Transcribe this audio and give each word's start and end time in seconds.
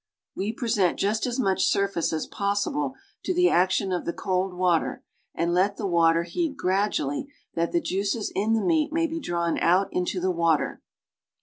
We 0.35 0.51
present 0.51 0.97
just 0.97 1.27
as 1.27 1.39
much 1.39 1.67
surface 1.67 2.11
as 2.11 2.27
jjossible 2.27 2.93
to 3.23 3.33
the 3.35 3.49
action 3.51 3.91
of 3.91 4.03
the 4.05 4.13
cold 4.13 4.51
water 4.55 5.03
and 5.35 5.53
let 5.53 5.77
the 5.77 5.85
water 5.85 6.23
heat 6.23 6.57
gradually 6.57 7.27
that 7.53 7.71
the 7.71 7.81
juices 7.81 8.31
in 8.33 8.53
the 8.53 8.65
meat 8.65 8.91
may 8.91 9.05
be 9.05 9.19
drawn 9.19 9.59
out 9.59 9.89
into 9.91 10.19
the 10.19 10.31
water. 10.31 10.81